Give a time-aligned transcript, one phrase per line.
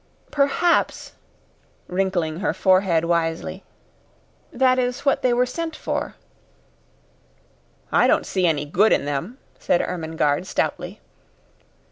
[0.31, 1.11] Perhaps"
[1.87, 3.63] wrinkling her forehead wisely
[4.51, 6.15] "that is what they were sent for."
[7.91, 11.01] "I don't see any good in them," said Ermengarde stoutly.